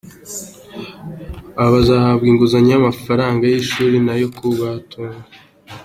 [1.57, 5.19] Aba bazahabwa inguzanyo ku mafaranga y’ishuri n’ayo kubatunga.